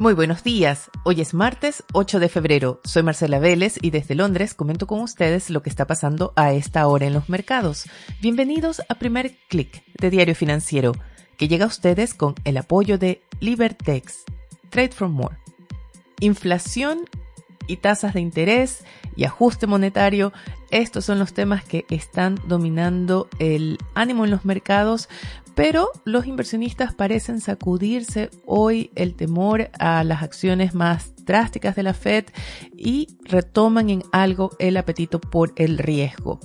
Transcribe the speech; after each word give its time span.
Muy 0.00 0.12
buenos 0.12 0.42
días. 0.42 0.90
Hoy 1.04 1.20
es 1.20 1.34
martes 1.34 1.84
8 1.92 2.18
de 2.18 2.28
febrero. 2.28 2.80
Soy 2.82 3.04
Marcela 3.04 3.38
Vélez 3.38 3.78
y 3.80 3.90
desde 3.90 4.16
Londres 4.16 4.52
comento 4.52 4.88
con 4.88 5.00
ustedes 5.00 5.50
lo 5.50 5.62
que 5.62 5.70
está 5.70 5.86
pasando 5.86 6.32
a 6.34 6.52
esta 6.52 6.88
hora 6.88 7.06
en 7.06 7.12
los 7.12 7.28
mercados. 7.28 7.84
Bienvenidos 8.20 8.82
a 8.88 8.96
Primer 8.96 9.36
Click 9.48 9.84
de 10.00 10.10
Diario 10.10 10.34
Financiero, 10.34 10.94
que 11.38 11.46
llega 11.46 11.66
a 11.66 11.68
ustedes 11.68 12.12
con 12.12 12.34
el 12.42 12.56
apoyo 12.56 12.98
de 12.98 13.22
Libertex. 13.38 14.24
Trade 14.68 14.90
from 14.90 15.12
More. 15.12 15.36
Inflación 16.18 17.08
y 17.68 17.76
tasas 17.76 18.14
de 18.14 18.20
interés 18.20 18.84
y 19.14 19.24
ajuste 19.24 19.68
monetario, 19.68 20.32
estos 20.70 21.04
son 21.04 21.20
los 21.20 21.34
temas 21.34 21.64
que 21.64 21.86
están 21.88 22.40
dominando 22.48 23.28
el 23.38 23.78
ánimo 23.94 24.24
en 24.24 24.32
los 24.32 24.44
mercados, 24.44 25.08
pero 25.54 25.90
los 26.04 26.26
inversionistas 26.26 26.94
parecen 26.94 27.40
sacudirse 27.40 28.30
hoy 28.46 28.90
el 28.94 29.14
temor 29.14 29.70
a 29.78 30.04
las 30.04 30.22
acciones 30.22 30.74
más 30.74 31.14
drásticas 31.24 31.76
de 31.76 31.82
la 31.82 31.94
Fed 31.94 32.24
y 32.76 33.16
retoman 33.24 33.90
en 33.90 34.02
algo 34.12 34.50
el 34.58 34.76
apetito 34.76 35.20
por 35.20 35.52
el 35.56 35.78
riesgo. 35.78 36.40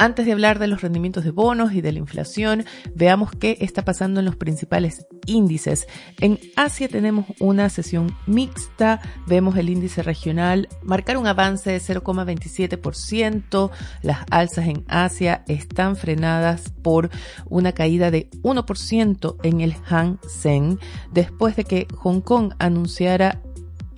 Antes 0.00 0.24
de 0.24 0.32
hablar 0.32 0.58
de 0.58 0.66
los 0.66 0.80
rendimientos 0.80 1.24
de 1.24 1.30
bonos 1.30 1.74
y 1.74 1.82
de 1.82 1.92
la 1.92 1.98
inflación, 1.98 2.64
veamos 2.94 3.32
qué 3.32 3.58
está 3.60 3.84
pasando 3.84 4.20
en 4.20 4.24
los 4.24 4.34
principales 4.34 5.06
índices. 5.26 5.86
En 6.20 6.40
Asia 6.56 6.88
tenemos 6.88 7.26
una 7.38 7.68
sesión 7.68 8.16
mixta, 8.26 9.02
vemos 9.26 9.58
el 9.58 9.68
índice 9.68 10.02
regional 10.02 10.68
marcar 10.82 11.18
un 11.18 11.26
avance 11.26 11.70
de 11.70 11.80
0,27%, 11.80 13.70
las 14.00 14.20
alzas 14.30 14.68
en 14.68 14.86
Asia 14.88 15.44
están 15.48 15.96
frenadas 15.96 16.72
por 16.82 17.10
una 17.50 17.72
caída 17.72 18.10
de 18.10 18.30
1% 18.42 19.36
en 19.42 19.60
el 19.60 19.74
Hang 19.74 20.16
Seng. 20.26 20.78
Después 21.12 21.56
de 21.56 21.64
que 21.64 21.86
Hong 21.98 22.22
Kong 22.22 22.54
anunciara 22.58 23.42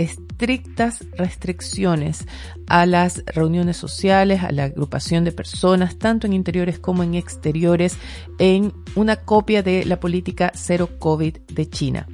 estrictas 0.02 1.05
restricciones 1.16 2.26
a 2.66 2.87
las 2.87 3.24
reuniones 3.26 3.76
sociales, 3.76 4.43
a 4.43 4.52
la 4.52 4.65
agrupación 4.65 5.24
de 5.24 5.32
personas, 5.32 5.99
tanto 5.99 6.26
en 6.26 6.32
interiores 6.32 6.79
como 6.79 7.02
en 7.02 7.15
exteriores, 7.15 7.96
en 8.38 8.73
una 8.95 9.16
copia 9.16 9.63
de 9.63 9.85
la 9.85 10.01
política 10.01 10.52
cero 10.54 10.88
COVID 10.99 11.38
de 11.52 11.68
China. 11.68 12.07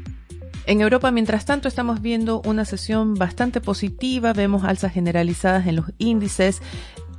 En 0.66 0.82
Europa, 0.82 1.10
mientras 1.10 1.46
tanto, 1.46 1.66
estamos 1.66 2.02
viendo 2.02 2.42
una 2.44 2.66
sesión 2.66 3.14
bastante 3.14 3.62
positiva, 3.62 4.34
vemos 4.34 4.64
alzas 4.64 4.92
generalizadas 4.92 5.66
en 5.66 5.76
los 5.76 5.86
índices, 5.96 6.60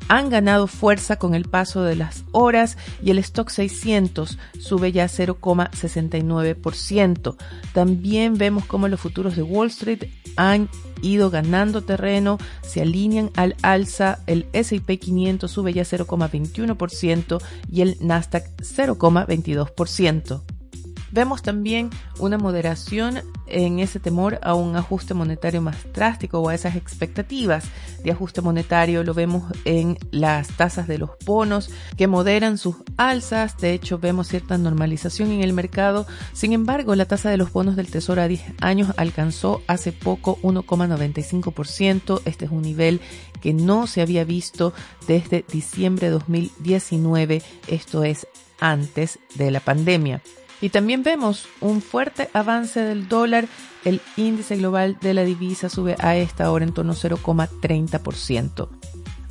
han 0.10 0.30
ganado 0.30 0.68
fuerza 0.68 1.16
con 1.16 1.34
el 1.36 1.46
paso 1.46 1.84
de 1.84 1.96
las 1.96 2.26
horas 2.32 2.78
y 3.02 3.12
el 3.12 3.20
stock 3.20 3.50
600 3.50 4.38
sube 4.60 4.92
ya 4.92 5.06
0,69%. 5.06 7.38
También 7.74 8.38
vemos 8.38 8.66
cómo 8.66 8.90
los 8.90 9.00
futuros 9.00 9.38
de 9.38 9.44
Wall 9.44 9.68
Street 9.68 10.10
han 10.36 10.68
ido 11.02 11.30
ganando 11.30 11.84
terreno, 11.84 12.40
se 12.62 12.82
alinean 12.82 13.32
al 13.36 13.56
alza, 13.62 14.20
el 14.28 14.48
S&P 14.52 15.00
500 15.00 15.50
sube 15.50 15.72
ya 15.74 15.84
0,21% 15.84 17.42
y 17.72 17.80
el 17.82 17.96
Nasdaq 18.02 18.44
0,22%. 18.58 20.59
Vemos 21.12 21.42
también 21.42 21.90
una 22.20 22.38
moderación 22.38 23.22
en 23.48 23.80
ese 23.80 24.00
temor 24.00 24.40
a 24.44 24.54
un 24.54 24.76
ajuste 24.76 25.14
monetario 25.14 25.62
más 25.62 25.78
drástico 25.94 26.40
o 26.40 26.50
a 26.50 26.56
esas 26.56 26.76
expectativas 26.76 27.66
de 28.04 28.12
ajuste 28.12 28.42
monetario. 28.42 29.04
Lo 29.04 29.14
vemos 29.14 29.44
en 29.66 29.98
las 30.12 30.50
tasas 30.50 30.88
de 30.88 30.98
los 30.98 31.12
bonos 31.26 31.70
que 31.98 32.08
moderan 32.08 32.58
sus 32.58 32.76
alzas. 32.98 33.58
De 33.58 33.74
hecho, 33.74 33.98
vemos 33.98 34.28
cierta 34.28 34.58
normalización 34.58 35.32
en 35.32 35.42
el 35.42 35.54
mercado. 35.54 36.06
Sin 36.34 36.54
embargo, 36.54 36.96
la 36.96 37.06
tasa 37.06 37.30
de 37.30 37.38
los 37.38 37.52
bonos 37.52 37.76
del 37.76 37.90
Tesoro 37.90 38.22
a 38.22 38.28
10 38.28 38.42
años 38.62 38.94
alcanzó 38.98 39.62
hace 39.68 39.92
poco 39.92 40.38
1,95%. 40.44 42.22
Este 42.26 42.46
es 42.46 42.52
un 42.52 42.62
nivel 42.62 43.02
que 43.42 43.54
no 43.54 43.88
se 43.88 44.02
había 44.02 44.24
visto 44.24 44.74
desde 45.08 45.46
diciembre 45.52 46.08
de 46.08 46.14
2019. 46.14 47.42
Esto 47.68 48.04
es 48.04 48.28
antes 48.60 49.20
de 49.36 49.52
la 49.52 49.60
pandemia. 49.60 50.22
Y 50.62 50.70
también 50.70 51.04
vemos 51.04 51.48
un 51.62 51.82
fuerte 51.82 52.30
avance 52.34 52.82
del 52.82 53.08
dólar. 53.08 53.48
El 53.86 54.02
índice 54.18 54.58
global 54.58 54.98
de 55.02 55.14
la 55.14 55.24
divisa 55.24 55.70
sube 55.70 55.96
a 56.00 56.16
esta 56.18 56.52
hora 56.52 56.66
en 56.66 56.74
torno 56.74 56.92
a 56.92 56.96
0,30%. 56.96 58.68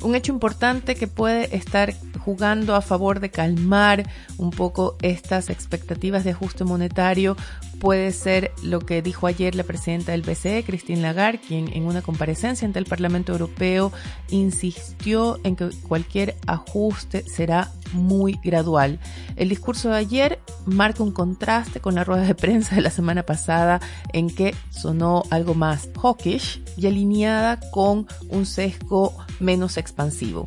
Un 0.01 0.15
hecho 0.15 0.31
importante 0.31 0.95
que 0.95 1.07
puede 1.07 1.55
estar 1.55 1.93
jugando 2.29 2.75
a 2.75 2.81
favor 2.81 3.19
de 3.21 3.31
calmar 3.31 4.07
un 4.37 4.51
poco 4.51 4.95
estas 5.01 5.49
expectativas 5.49 6.23
de 6.23 6.29
ajuste 6.29 6.63
monetario 6.63 7.35
puede 7.79 8.11
ser 8.11 8.51
lo 8.61 8.81
que 8.81 9.01
dijo 9.01 9.25
ayer 9.25 9.55
la 9.55 9.63
presidenta 9.63 10.11
del 10.11 10.21
BCE, 10.21 10.63
Christine 10.63 11.01
Lagarde, 11.01 11.39
quien 11.39 11.73
en 11.73 11.87
una 11.87 12.03
comparecencia 12.03 12.67
ante 12.67 12.77
el 12.77 12.85
Parlamento 12.85 13.31
Europeo 13.31 13.91
insistió 14.29 15.39
en 15.43 15.55
que 15.55 15.71
cualquier 15.87 16.35
ajuste 16.45 17.23
será 17.27 17.71
muy 17.93 18.39
gradual. 18.43 18.99
El 19.35 19.49
discurso 19.49 19.89
de 19.89 19.97
ayer 19.97 20.39
marca 20.67 21.01
un 21.01 21.11
contraste 21.11 21.79
con 21.79 21.95
la 21.95 22.03
rueda 22.03 22.21
de 22.21 22.35
prensa 22.35 22.75
de 22.75 22.81
la 22.81 22.91
semana 22.91 23.23
pasada 23.23 23.79
en 24.13 24.29
que 24.29 24.53
sonó 24.69 25.23
algo 25.31 25.55
más 25.55 25.89
hawkish 25.99 26.61
y 26.77 26.85
alineada 26.85 27.59
con 27.71 28.05
un 28.29 28.45
sesgo 28.45 29.17
menos 29.39 29.77
expansivo. 29.77 30.45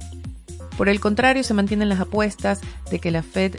Por 0.77 0.89
el 0.89 1.01
contrario, 1.01 1.45
se 1.45 1.55
mantienen 1.55 1.89
las 1.89 2.01
apuestas 2.01 2.61
de 2.91 2.99
que 2.99 3.11
la 3.11 3.23
Fed 3.23 3.57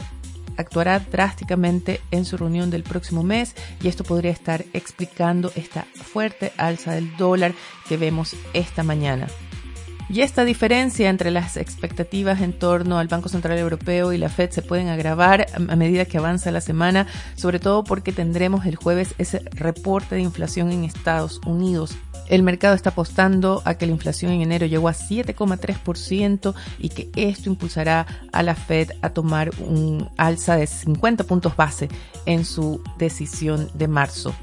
actuará 0.56 1.00
drásticamente 1.00 2.00
en 2.10 2.24
su 2.24 2.36
reunión 2.36 2.70
del 2.70 2.82
próximo 2.82 3.22
mes 3.22 3.54
y 3.82 3.88
esto 3.88 4.04
podría 4.04 4.30
estar 4.30 4.64
explicando 4.72 5.52
esta 5.56 5.86
fuerte 5.94 6.52
alza 6.56 6.92
del 6.92 7.16
dólar 7.16 7.54
que 7.88 7.96
vemos 7.96 8.36
esta 8.52 8.82
mañana. 8.82 9.26
Y 10.08 10.20
esta 10.20 10.44
diferencia 10.44 11.08
entre 11.08 11.30
las 11.30 11.56
expectativas 11.56 12.42
en 12.42 12.52
torno 12.52 12.98
al 12.98 13.08
Banco 13.08 13.30
Central 13.30 13.58
Europeo 13.58 14.12
y 14.12 14.18
la 14.18 14.28
Fed 14.28 14.50
se 14.50 14.60
pueden 14.60 14.88
agravar 14.88 15.46
a 15.54 15.76
medida 15.76 16.04
que 16.04 16.18
avanza 16.18 16.50
la 16.50 16.60
semana, 16.60 17.06
sobre 17.36 17.58
todo 17.58 17.84
porque 17.84 18.12
tendremos 18.12 18.66
el 18.66 18.76
jueves 18.76 19.14
ese 19.16 19.40
reporte 19.52 20.14
de 20.14 20.20
inflación 20.20 20.72
en 20.72 20.84
Estados 20.84 21.40
Unidos. 21.46 21.96
El 22.28 22.42
mercado 22.42 22.74
está 22.74 22.90
apostando 22.90 23.62
a 23.64 23.74
que 23.74 23.86
la 23.86 23.92
inflación 23.92 24.32
en 24.32 24.42
enero 24.42 24.66
llegó 24.66 24.88
a 24.88 24.94
7,3% 24.94 26.54
y 26.78 26.88
que 26.90 27.10
esto 27.16 27.50
impulsará 27.50 28.06
a 28.32 28.42
la 28.42 28.54
Fed 28.54 28.90
a 29.02 29.10
tomar 29.10 29.50
un 29.58 30.08
alza 30.16 30.56
de 30.56 30.66
50 30.66 31.24
puntos 31.24 31.56
base 31.56 31.88
en 32.26 32.44
su 32.44 32.82
decisión 32.98 33.70
de 33.74 33.88
marzo. 33.88 34.34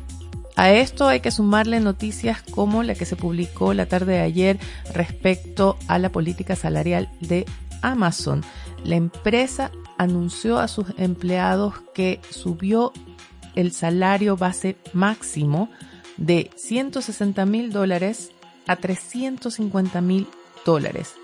A 0.56 0.72
esto 0.72 1.08
hay 1.08 1.22
que 1.22 1.32
sumarle 1.32 1.80
noticias 1.80 2.42
como 2.42 2.84
la 2.84 2.96
que 2.96 3.06
se 3.06 3.16
publicó 3.16 3.74
la 3.74 3.86
tarde 3.86 4.14
de 4.14 4.20
ayer 4.22 4.60
respecto 4.94 5.78
a 5.88 5.98
la 5.98 6.10
política 6.10 6.56
salarial 6.56 7.10
de 7.20 7.46
Amazon. 7.82 8.44
La 8.84 8.96
empresa 8.96 9.72
anunció 9.98 10.60
a 10.60 10.68
sus 10.68 10.88
empleados 10.98 11.76
que 11.94 12.20
subió 12.30 12.92
el 13.56 13.72
salario 13.72 14.38
base 14.38 14.78
máximo 14.94 15.70
de 16.18 16.50
160 16.56 17.46
mil 17.46 17.72
dólares 17.72 18.32
a 18.68 18.76
350 18.76 20.02
mil 20.02 20.28
dólares. 20.66 21.16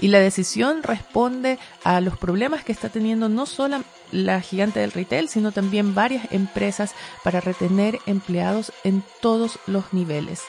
Y 0.00 0.08
la 0.08 0.20
decisión 0.20 0.82
responde 0.82 1.58
a 1.82 2.00
los 2.00 2.18
problemas 2.18 2.64
que 2.64 2.72
está 2.72 2.88
teniendo 2.90 3.28
no 3.28 3.46
solo 3.46 3.82
la 4.12 4.40
gigante 4.40 4.80
del 4.80 4.92
retail, 4.92 5.28
sino 5.28 5.52
también 5.52 5.94
varias 5.94 6.30
empresas 6.32 6.94
para 7.24 7.40
retener 7.40 7.98
empleados 8.06 8.72
en 8.84 9.02
todos 9.20 9.58
los 9.66 9.92
niveles. 9.92 10.42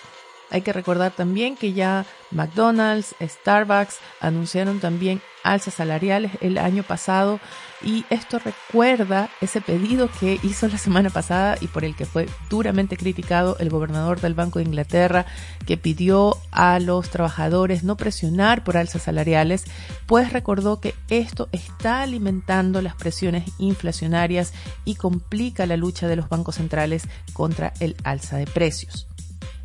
Hay 0.50 0.62
que 0.62 0.74
recordar 0.74 1.12
también 1.12 1.58
que 1.58 1.74
ya 1.74 2.06
McDonald's, 2.32 3.16
Starbucks 3.22 3.98
anunciaron 4.22 4.80
también 4.80 5.22
alzas 5.52 5.76
salariales 5.76 6.32
el 6.42 6.58
año 6.58 6.84
pasado 6.84 7.40
y 7.84 8.06
esto 8.10 8.40
recuerda 8.40 9.30
ese 9.40 9.62
pedido 9.62 10.10
que 10.20 10.40
hizo 10.44 10.68
la 10.68 10.78
semana 10.78 11.10
pasada 11.10 11.58
y 11.62 11.68
por 11.68 11.86
el 11.86 11.96
que 11.96 12.06
fue 12.06 12.28
duramente 12.50 12.98
criticado 12.98 13.56
el 13.60 13.70
gobernador 13.70 14.20
del 14.20 14.34
Banco 14.34 14.60
de 14.60 14.66
Inglaterra 14.66 15.26
que 15.66 15.78
pidió 15.78 16.38
a 16.52 16.80
los 16.80 17.10
trabajadores 17.10 17.84
no 17.84 17.96
presionar 17.96 18.64
por 18.64 18.78
alzas 18.78 19.04
salariales, 19.04 19.66
pues 20.08 20.34
recordó 20.34 20.82
que 20.82 20.96
esto 21.10 21.50
está 21.52 22.02
alimentando 22.02 22.82
las 22.82 22.96
presiones 22.96 23.44
inflacionarias 23.60 24.54
y 24.86 24.96
complica 24.96 25.66
la 25.66 25.78
lucha 25.78 26.08
de 26.08 26.16
los 26.16 26.30
bancos 26.30 26.56
centrales 26.56 27.08
contra 27.34 27.74
el 27.80 27.96
alza 28.04 28.38
de 28.38 28.48
precios. 28.48 29.08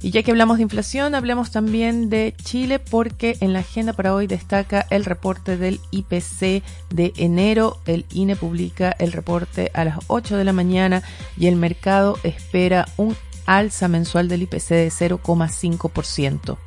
Y 0.03 0.11
ya 0.11 0.25
que 0.25 0.33
hablamos 0.33 0.57
de 0.57 0.65
inflación, 0.65 1.15
hablemos 1.15 1.53
también 1.53 2.11
de 2.11 2.35
Chile 2.43 2.81
porque 2.81 3.37
en 3.41 3.53
la 3.53 3.61
agenda 3.61 3.93
para 3.93 4.15
hoy 4.15 4.27
destaca 4.27 4.85
el 4.91 5.05
reporte 5.05 5.57
del 5.57 5.81
IPC 5.93 6.65
de 6.91 7.13
enero. 7.17 7.79
El 7.87 8.05
INE 8.11 8.35
publica 8.35 8.97
el 8.99 9.13
reporte 9.13 9.71
a 9.75 9.85
las 9.85 9.99
8 10.09 10.37
de 10.37 10.45
la 10.45 10.53
mañana 10.53 11.05
y 11.37 11.47
el 11.47 11.55
mercado 11.55 12.19
espera 12.25 12.89
un 12.97 13.15
alza 13.47 13.87
mensual 13.87 14.27
del 14.27 14.43
IPC 14.43 14.69
de 14.71 14.89
0,5%. 14.89 16.59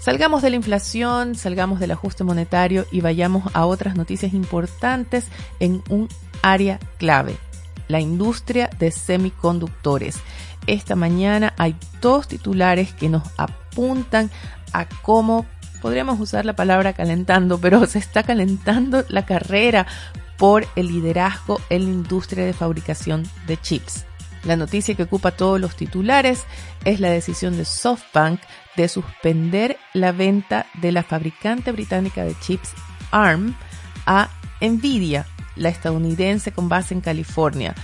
Salgamos 0.00 0.42
de 0.42 0.50
la 0.50 0.56
inflación, 0.56 1.34
salgamos 1.34 1.80
del 1.80 1.90
ajuste 1.90 2.22
monetario 2.22 2.86
y 2.92 3.00
vayamos 3.00 3.50
a 3.54 3.66
otras 3.66 3.96
noticias 3.96 4.32
importantes 4.32 5.26
en 5.58 5.82
un 5.90 6.08
área 6.42 6.78
clave, 6.98 7.36
la 7.88 7.98
industria 7.98 8.70
de 8.78 8.92
semiconductores. 8.92 10.20
Esta 10.68 10.94
mañana 10.94 11.54
hay 11.56 11.74
dos 12.00 12.28
titulares 12.28 12.92
que 12.92 13.08
nos 13.08 13.24
apuntan 13.36 14.30
a 14.72 14.86
cómo 14.86 15.46
podríamos 15.80 16.20
usar 16.20 16.44
la 16.44 16.54
palabra 16.54 16.92
calentando, 16.92 17.58
pero 17.60 17.86
se 17.86 17.98
está 17.98 18.22
calentando 18.22 19.04
la 19.08 19.26
carrera 19.26 19.86
por 20.36 20.66
el 20.76 20.86
liderazgo 20.88 21.60
en 21.68 21.84
la 21.84 21.90
industria 21.90 22.44
de 22.44 22.52
fabricación 22.52 23.24
de 23.46 23.56
chips. 23.56 24.04
La 24.44 24.54
noticia 24.54 24.94
que 24.94 25.02
ocupa 25.02 25.32
todos 25.32 25.60
los 25.60 25.74
titulares 25.74 26.44
es 26.84 27.00
la 27.00 27.10
decisión 27.10 27.56
de 27.56 27.64
SoftBank 27.64 28.40
de 28.76 28.88
suspender 28.88 29.76
la 29.94 30.12
venta 30.12 30.66
de 30.74 30.92
la 30.92 31.02
fabricante 31.02 31.72
británica 31.72 32.24
de 32.24 32.38
chips 32.38 32.70
ARM 33.10 33.56
a 34.06 34.30
Nvidia, 34.60 35.26
la 35.56 35.70
estadounidense 35.70 36.52
con 36.52 36.68
base 36.68 36.94
en 36.94 37.00
California. 37.00 37.74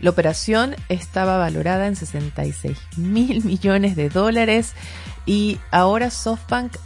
La 0.00 0.10
operación 0.10 0.76
estaba 0.88 1.38
valorada 1.38 1.86
en 1.86 1.96
66 1.96 2.78
mil 2.96 3.44
millones 3.44 3.96
de 3.96 4.08
dólares 4.08 4.74
y 5.24 5.58
ahora 5.70 6.10
SoftBank 6.10 6.76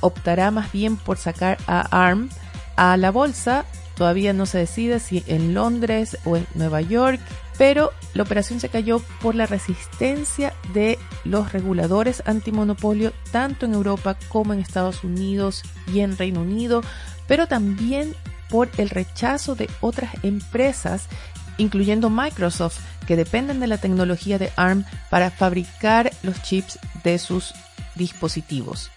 optará 0.00 0.50
más 0.50 0.70
bien 0.72 0.96
por 0.96 1.18
sacar 1.18 1.58
a 1.66 1.80
ARM 2.06 2.28
a 2.76 2.96
la 2.96 3.10
bolsa. 3.10 3.64
Todavía 3.96 4.32
no 4.32 4.46
se 4.46 4.58
decide 4.58 5.00
si 5.00 5.24
en 5.26 5.54
Londres 5.54 6.18
o 6.24 6.36
en 6.36 6.46
Nueva 6.54 6.80
York 6.80 7.20
pero 7.58 7.92
la 8.14 8.22
operación 8.22 8.60
se 8.60 8.68
cayó 8.70 9.00
por 9.20 9.34
la 9.34 9.44
resistencia 9.44 10.54
de 10.72 10.98
los 11.24 11.52
reguladores 11.52 12.22
antimonopolio 12.24 13.12
tanto 13.32 13.66
en 13.66 13.74
Europa 13.74 14.16
como 14.28 14.52
en 14.54 14.60
Estados 14.60 15.02
Unidos 15.04 15.64
y 15.92 16.00
en 16.00 16.16
Reino 16.16 16.42
Unido, 16.42 16.82
pero 17.26 17.48
también 17.48 18.14
por 18.48 18.70
el 18.78 18.88
rechazo 18.88 19.56
de 19.56 19.68
otras 19.80 20.12
empresas, 20.22 21.08
incluyendo 21.58 22.08
Microsoft, 22.08 22.80
que 23.06 23.16
dependen 23.16 23.60
de 23.60 23.66
la 23.66 23.78
tecnología 23.78 24.38
de 24.38 24.52
ARM 24.56 24.84
para 25.10 25.30
fabricar 25.30 26.10
los 26.22 26.42
chips 26.42 26.78
de 27.04 27.18
sus 27.18 27.54
dispositivos. 27.94 28.90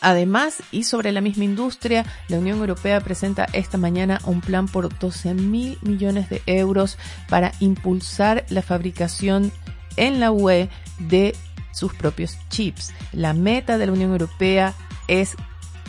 Además, 0.00 0.62
y 0.70 0.84
sobre 0.84 1.12
la 1.12 1.22
misma 1.22 1.44
industria, 1.44 2.04
la 2.28 2.38
Unión 2.38 2.58
Europea 2.58 3.00
presenta 3.00 3.46
esta 3.54 3.78
mañana 3.78 4.20
un 4.26 4.42
plan 4.42 4.68
por 4.68 4.96
12 4.98 5.32
mil 5.32 5.78
millones 5.80 6.28
de 6.28 6.42
euros 6.44 6.98
para 7.28 7.52
impulsar 7.58 8.44
la 8.50 8.60
fabricación 8.60 9.50
en 9.96 10.20
la 10.20 10.30
UE 10.30 10.68
de 10.98 11.34
sus 11.72 11.94
propios 11.94 12.36
chips. 12.50 12.92
La 13.12 13.32
meta 13.32 13.78
de 13.78 13.86
la 13.86 13.92
Unión 13.92 14.12
Europea 14.12 14.74
es 15.08 15.36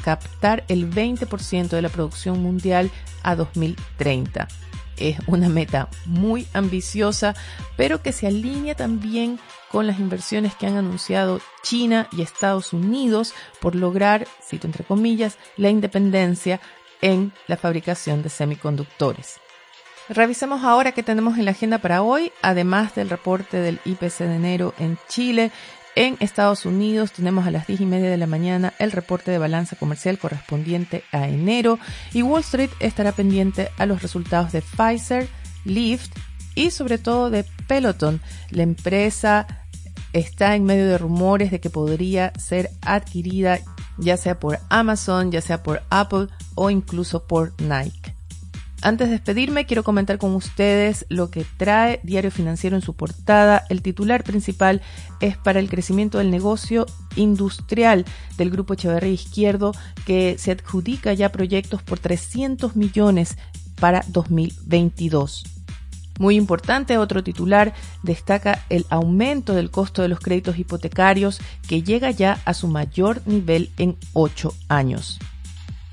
captar 0.02 0.64
el 0.70 0.90
20% 0.90 1.68
de 1.68 1.82
la 1.82 1.90
producción 1.90 2.42
mundial 2.42 2.92
a 3.22 3.36
2030 3.36 4.48
es 4.98 5.18
una 5.28 5.50
meta 5.50 5.90
muy 6.06 6.48
ambiciosa, 6.54 7.36
pero 7.78 8.02
que 8.02 8.12
se 8.12 8.28
alinea 8.28 8.76
también 8.76 9.40
con 9.72 9.88
las 9.88 10.00
inversiones 10.00 10.56
que 10.56 10.68
han 10.68 10.78
anunciado 10.78 11.42
China 11.64 12.08
y 12.12 12.22
Estados 12.22 12.74
Unidos 12.74 13.34
por 13.60 13.76
lograr, 13.76 14.28
cito 14.44 14.68
entre 14.68 14.84
comillas, 14.84 15.38
la 15.58 15.70
independencia 15.70 16.60
en 17.02 17.34
la 17.48 17.58
fabricación 17.58 18.24
de 18.24 18.30
semiconductores. 18.30 19.40
Revisemos 20.08 20.64
ahora 20.64 20.92
qué 20.92 21.02
tenemos 21.02 21.38
en 21.38 21.46
la 21.46 21.52
agenda 21.52 21.80
para 21.80 22.04
hoy, 22.04 22.32
además 22.42 22.94
del 22.94 23.10
reporte 23.10 23.58
del 23.58 23.80
IPC 23.86 24.20
de 24.20 24.36
enero 24.36 24.74
en 24.78 25.00
Chile 25.08 25.52
en 25.96 26.18
Estados 26.20 26.66
Unidos 26.66 27.12
tenemos 27.12 27.48
a 27.48 27.52
las 27.52 27.68
10 27.68 27.82
y 27.82 27.86
media 27.86 28.10
de 28.10 28.18
la 28.18 28.28
mañana 28.28 28.74
el 28.80 28.92
reporte 28.92 29.32
de 29.32 29.38
balanza 29.38 29.76
comercial 29.76 30.20
correspondiente 30.20 31.04
a 31.12 31.28
enero 31.28 31.80
y 32.14 32.22
Wall 32.22 32.42
Street 32.42 32.70
estará 32.80 33.14
pendiente 33.14 33.70
a 33.78 33.86
los 33.86 34.02
resultados 34.02 34.52
de 34.52 34.62
Pfizer, 34.62 35.28
Lyft 35.64 36.12
y 36.54 36.72
sobre 36.72 36.98
todo 36.98 37.30
de 37.30 37.46
Peloton. 37.68 38.22
La 38.50 38.64
empresa 38.64 39.48
está 40.14 40.56
en 40.56 40.66
medio 40.66 40.88
de 40.88 40.98
rumores 40.98 41.52
de 41.52 41.60
que 41.60 41.70
podría 41.70 42.34
ser 42.38 42.72
adquirida 42.82 43.60
ya 43.98 44.18
sea 44.18 44.40
por 44.40 44.60
Amazon, 44.70 45.32
ya 45.32 45.42
sea 45.42 45.64
por 45.64 45.82
Apple 45.90 46.28
o 46.56 46.70
incluso 46.70 47.24
por 47.24 47.54
Nike. 47.62 48.05
Antes 48.86 49.08
de 49.08 49.14
despedirme, 49.14 49.66
quiero 49.66 49.84
comentar 49.84 50.20
con 50.20 50.36
ustedes 50.36 51.08
lo 51.10 51.32
que 51.32 51.44
trae 51.58 52.00
Diario 52.04 52.30
Financiero 52.30 52.76
en 52.76 52.84
su 52.84 52.94
portada. 52.94 53.66
El 53.70 53.82
titular 53.82 54.24
principal 54.24 54.84
es 55.22 55.38
para 55.38 55.60
el 55.60 55.72
crecimiento 55.72 56.20
del 56.20 56.30
negocio 56.30 56.86
industrial 57.16 58.06
del 58.38 58.52
Grupo 58.52 58.76
Echeverría 58.76 59.12
Izquierdo, 59.12 59.72
que 60.06 60.36
se 60.38 60.52
adjudica 60.52 61.14
ya 61.14 61.32
proyectos 61.32 61.82
por 61.82 61.98
300 61.98 62.76
millones 62.76 63.38
para 63.82 64.06
2022. 64.10 65.46
Muy 66.20 66.36
importante, 66.36 67.00
otro 67.00 67.24
titular 67.24 67.74
destaca 68.04 68.66
el 68.70 68.86
aumento 68.92 69.56
del 69.56 69.72
costo 69.72 70.04
de 70.04 70.10
los 70.10 70.20
créditos 70.20 70.60
hipotecarios 70.60 71.42
que 71.68 71.82
llega 71.82 72.12
ya 72.12 72.40
a 72.46 72.54
su 72.54 72.68
mayor 72.68 73.24
nivel 73.26 73.72
en 73.78 73.98
ocho 74.14 74.54
años. 74.70 75.18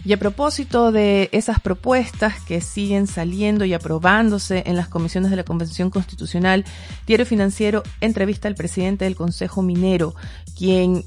Y 0.05 0.13
a 0.13 0.19
propósito 0.19 0.91
de 0.91 1.29
esas 1.33 1.61
propuestas 1.61 2.41
que 2.41 2.61
siguen 2.61 3.07
saliendo 3.07 3.65
y 3.65 3.73
aprobándose 3.73 4.65
en 4.67 4.77
las 4.77 4.89
comisiones 4.89 5.31
de 5.31 5.37
la 5.37 5.45
Convención 5.45 5.91
Constitucional, 5.91 6.65
Diario 7.07 7.25
Financiero 7.25 7.85
entrevista 8.01 8.49
al 8.49 8.57
presidente 8.57 9.05
del 9.05 9.15
Consejo 9.15 9.63
Minero, 9.63 10.17
quien 10.59 11.05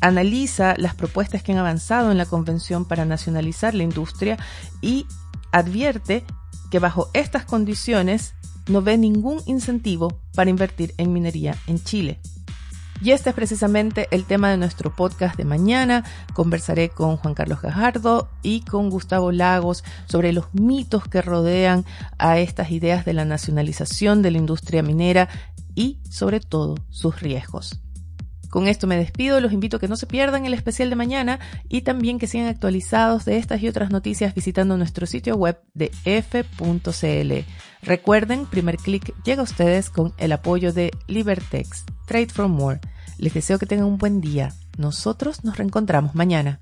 analiza 0.00 0.74
las 0.76 0.94
propuestas 0.94 1.42
que 1.42 1.52
han 1.52 1.58
avanzado 1.58 2.12
en 2.12 2.18
la 2.18 2.26
Convención 2.26 2.84
para 2.84 3.04
nacionalizar 3.04 3.74
la 3.74 3.82
industria 3.82 4.38
y 4.80 5.06
advierte 5.50 6.24
que 6.70 6.78
bajo 6.78 7.10
estas 7.14 7.44
condiciones 7.44 8.34
no 8.68 8.82
ve 8.82 8.96
ningún 8.96 9.40
incentivo 9.46 10.20
para 10.34 10.50
invertir 10.50 10.94
en 10.98 11.12
minería 11.12 11.56
en 11.66 11.82
Chile. 11.82 12.20
Y 13.00 13.10
este 13.10 13.30
es 13.30 13.36
precisamente 13.36 14.08
el 14.10 14.24
tema 14.24 14.50
de 14.50 14.56
nuestro 14.56 14.94
podcast 14.94 15.36
de 15.36 15.44
mañana. 15.44 16.04
Conversaré 16.32 16.88
con 16.88 17.16
Juan 17.16 17.34
Carlos 17.34 17.60
Gajardo 17.60 18.28
y 18.42 18.62
con 18.62 18.90
Gustavo 18.90 19.32
Lagos 19.32 19.84
sobre 20.06 20.32
los 20.32 20.46
mitos 20.54 21.06
que 21.06 21.22
rodean 21.22 21.84
a 22.18 22.38
estas 22.38 22.70
ideas 22.70 23.04
de 23.04 23.12
la 23.12 23.24
nacionalización 23.24 24.22
de 24.22 24.30
la 24.30 24.38
industria 24.38 24.82
minera 24.82 25.28
y 25.74 25.98
sobre 26.08 26.40
todo 26.40 26.76
sus 26.88 27.20
riesgos. 27.20 27.85
Con 28.50 28.68
esto 28.68 28.86
me 28.86 28.96
despido, 28.96 29.40
los 29.40 29.52
invito 29.52 29.76
a 29.76 29.80
que 29.80 29.88
no 29.88 29.96
se 29.96 30.06
pierdan 30.06 30.46
el 30.46 30.54
especial 30.54 30.90
de 30.90 30.96
mañana 30.96 31.40
y 31.68 31.82
también 31.82 32.18
que 32.18 32.26
sigan 32.26 32.48
actualizados 32.48 33.24
de 33.24 33.38
estas 33.38 33.62
y 33.62 33.68
otras 33.68 33.90
noticias 33.90 34.34
visitando 34.34 34.76
nuestro 34.76 35.06
sitio 35.06 35.36
web 35.36 35.60
de 35.74 35.90
f.cl. 36.04 37.32
Recuerden, 37.82 38.46
primer 38.46 38.76
clic 38.76 39.14
llega 39.24 39.40
a 39.40 39.44
ustedes 39.44 39.90
con 39.90 40.12
el 40.18 40.32
apoyo 40.32 40.72
de 40.72 40.90
Libertex, 41.06 41.84
Trade 42.06 42.28
for 42.28 42.48
More. 42.48 42.80
Les 43.18 43.34
deseo 43.34 43.58
que 43.58 43.66
tengan 43.66 43.86
un 43.86 43.98
buen 43.98 44.20
día. 44.20 44.52
Nosotros 44.76 45.44
nos 45.44 45.56
reencontramos 45.56 46.14
mañana. 46.14 46.60